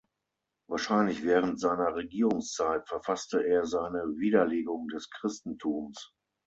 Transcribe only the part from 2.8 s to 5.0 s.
verfasste er seine Widerlegung